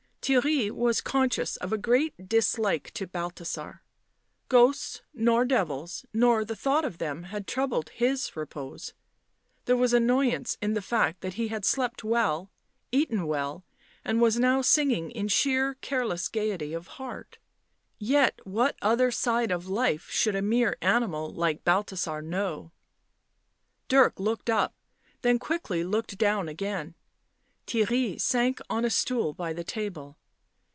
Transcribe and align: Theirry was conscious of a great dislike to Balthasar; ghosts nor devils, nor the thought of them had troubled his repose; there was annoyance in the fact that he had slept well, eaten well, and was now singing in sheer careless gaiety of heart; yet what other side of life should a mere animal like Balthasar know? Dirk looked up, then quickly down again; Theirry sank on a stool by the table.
Theirry 0.21 0.69
was 0.69 1.01
conscious 1.01 1.57
of 1.57 1.73
a 1.73 1.79
great 1.79 2.29
dislike 2.29 2.91
to 2.91 3.07
Balthasar; 3.07 3.81
ghosts 4.49 5.01
nor 5.15 5.43
devils, 5.45 6.05
nor 6.13 6.45
the 6.45 6.55
thought 6.55 6.85
of 6.85 6.99
them 6.99 7.23
had 7.23 7.47
troubled 7.47 7.89
his 7.89 8.35
repose; 8.37 8.93
there 9.65 9.75
was 9.75 9.93
annoyance 9.93 10.59
in 10.61 10.73
the 10.75 10.81
fact 10.81 11.21
that 11.21 11.33
he 11.33 11.47
had 11.47 11.65
slept 11.65 12.03
well, 12.03 12.51
eaten 12.91 13.25
well, 13.25 13.65
and 14.05 14.21
was 14.21 14.37
now 14.37 14.61
singing 14.61 15.09
in 15.09 15.27
sheer 15.27 15.73
careless 15.81 16.27
gaiety 16.27 16.71
of 16.71 16.85
heart; 17.01 17.39
yet 17.97 18.39
what 18.45 18.75
other 18.79 19.09
side 19.09 19.49
of 19.51 19.65
life 19.65 20.07
should 20.11 20.35
a 20.35 20.41
mere 20.43 20.77
animal 20.83 21.33
like 21.33 21.63
Balthasar 21.65 22.21
know? 22.21 22.71
Dirk 23.87 24.19
looked 24.19 24.51
up, 24.51 24.75
then 25.23 25.39
quickly 25.39 25.83
down 26.15 26.47
again; 26.47 26.93
Theirry 27.67 28.19
sank 28.19 28.59
on 28.69 28.83
a 28.85 28.89
stool 28.89 29.33
by 29.33 29.53
the 29.53 29.63
table. 29.63 30.17